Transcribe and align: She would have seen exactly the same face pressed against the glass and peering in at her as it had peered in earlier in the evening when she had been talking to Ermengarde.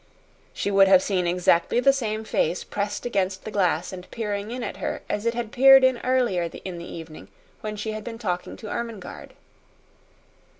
She 0.51 0.71
would 0.71 0.87
have 0.87 1.03
seen 1.03 1.27
exactly 1.27 1.79
the 1.79 1.93
same 1.93 2.23
face 2.23 2.63
pressed 2.63 3.05
against 3.05 3.43
the 3.43 3.51
glass 3.51 3.93
and 3.93 4.09
peering 4.09 4.49
in 4.49 4.63
at 4.63 4.77
her 4.77 5.03
as 5.07 5.27
it 5.27 5.35
had 5.35 5.51
peered 5.51 5.83
in 5.83 5.99
earlier 5.99 6.49
in 6.65 6.79
the 6.79 6.91
evening 6.91 7.27
when 7.59 7.75
she 7.75 7.91
had 7.91 8.03
been 8.03 8.17
talking 8.17 8.57
to 8.57 8.67
Ermengarde. 8.71 9.35